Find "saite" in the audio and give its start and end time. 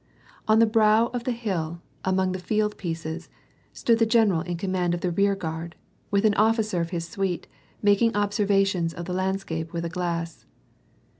7.07-7.43